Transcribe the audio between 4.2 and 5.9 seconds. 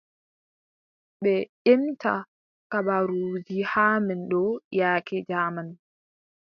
ɗo yaake jaaman.